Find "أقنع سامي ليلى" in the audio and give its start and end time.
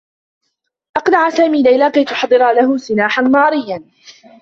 0.97-1.91